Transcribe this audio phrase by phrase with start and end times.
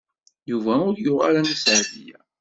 [0.49, 2.17] Yuba ur yuɣ ara Nna Seɛdiya.